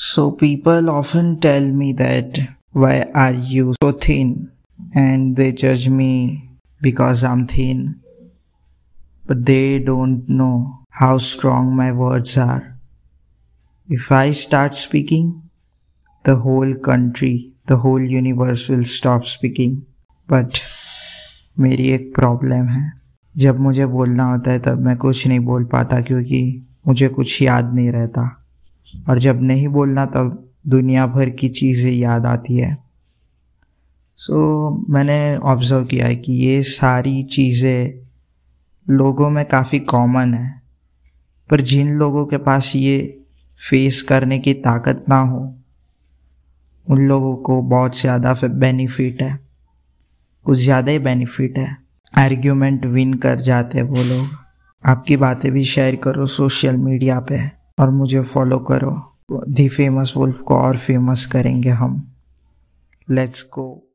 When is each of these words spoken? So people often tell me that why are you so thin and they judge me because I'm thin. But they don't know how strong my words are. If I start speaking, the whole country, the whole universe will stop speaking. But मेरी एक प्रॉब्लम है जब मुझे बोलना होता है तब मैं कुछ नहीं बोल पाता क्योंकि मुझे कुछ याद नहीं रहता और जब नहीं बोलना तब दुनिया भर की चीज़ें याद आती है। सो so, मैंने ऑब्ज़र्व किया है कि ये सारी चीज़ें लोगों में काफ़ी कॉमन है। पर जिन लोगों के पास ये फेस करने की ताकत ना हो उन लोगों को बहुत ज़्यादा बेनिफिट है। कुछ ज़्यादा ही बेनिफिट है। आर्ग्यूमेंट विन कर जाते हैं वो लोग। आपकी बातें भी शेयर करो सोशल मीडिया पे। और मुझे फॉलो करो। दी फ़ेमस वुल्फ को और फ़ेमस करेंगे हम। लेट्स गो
So 0.00 0.30
people 0.30 0.88
often 0.90 1.40
tell 1.40 1.60
me 1.60 1.92
that 1.94 2.38
why 2.70 3.10
are 3.16 3.32
you 3.32 3.74
so 3.82 3.90
thin 3.90 4.52
and 4.94 5.34
they 5.34 5.50
judge 5.50 5.88
me 5.88 6.50
because 6.80 7.24
I'm 7.24 7.48
thin. 7.48 8.00
But 9.26 9.44
they 9.44 9.80
don't 9.80 10.28
know 10.28 10.84
how 10.90 11.18
strong 11.18 11.74
my 11.74 11.90
words 11.90 12.38
are. 12.38 12.78
If 13.88 14.12
I 14.12 14.30
start 14.30 14.76
speaking, 14.76 15.42
the 16.22 16.36
whole 16.36 16.76
country, 16.76 17.54
the 17.66 17.78
whole 17.78 18.00
universe 18.00 18.68
will 18.68 18.84
stop 18.84 19.26
speaking. 19.26 19.84
But 20.28 20.62
मेरी 21.58 21.88
एक 21.90 22.14
प्रॉब्लम 22.14 22.68
है 22.68 22.90
जब 23.36 23.60
मुझे 23.60 23.86
बोलना 23.86 24.24
होता 24.24 24.50
है 24.50 24.58
तब 24.58 24.86
मैं 24.86 24.96
कुछ 24.96 25.26
नहीं 25.26 25.40
बोल 25.40 25.64
पाता 25.64 26.00
क्योंकि 26.00 26.68
मुझे 26.86 27.08
कुछ 27.08 27.42
याद 27.42 27.74
नहीं 27.74 27.90
रहता 27.92 28.34
और 29.08 29.18
जब 29.18 29.42
नहीं 29.42 29.68
बोलना 29.68 30.06
तब 30.06 30.44
दुनिया 30.66 31.06
भर 31.06 31.30
की 31.30 31.48
चीज़ें 31.48 31.90
याद 31.92 32.26
आती 32.26 32.56
है। 32.56 32.76
सो 34.18 34.34
so, 34.34 34.90
मैंने 34.90 35.36
ऑब्ज़र्व 35.36 35.84
किया 35.84 36.06
है 36.06 36.16
कि 36.16 36.32
ये 36.32 36.62
सारी 36.62 37.22
चीज़ें 37.22 38.04
लोगों 38.86 39.30
में 39.30 39.44
काफ़ी 39.44 39.78
कॉमन 39.78 40.34
है। 40.34 40.62
पर 41.50 41.60
जिन 41.60 41.92
लोगों 41.94 42.24
के 42.26 42.36
पास 42.36 42.72
ये 42.76 42.98
फेस 43.60 44.02
करने 44.02 44.38
की 44.38 44.54
ताकत 44.54 45.04
ना 45.08 45.18
हो 45.20 45.38
उन 46.86 47.06
लोगों 47.08 47.34
को 47.36 47.60
बहुत 47.62 48.00
ज़्यादा 48.00 48.34
बेनिफिट 48.44 49.22
है। 49.22 49.38
कुछ 50.46 50.58
ज़्यादा 50.58 50.92
ही 50.92 50.98
बेनिफिट 50.98 51.58
है। 51.58 51.76
आर्ग्यूमेंट 52.14 52.86
विन 52.86 53.14
कर 53.14 53.40
जाते 53.40 53.78
हैं 53.78 53.84
वो 53.84 54.02
लोग। 54.04 54.28
आपकी 54.84 55.16
बातें 55.16 55.50
भी 55.52 55.64
शेयर 55.64 55.96
करो 55.96 56.26
सोशल 56.26 56.76
मीडिया 56.76 57.18
पे। 57.20 57.57
और 57.80 57.90
मुझे 57.90 58.22
फॉलो 58.22 58.58
करो। 58.58 59.12
दी 59.48 59.68
फ़ेमस 59.68 60.14
वुल्फ 60.16 60.40
को 60.40 60.54
और 60.54 60.76
फ़ेमस 60.76 61.26
करेंगे 61.26 61.68
हम। 61.68 62.12
लेट्स 63.10 63.42
गो 63.42 63.87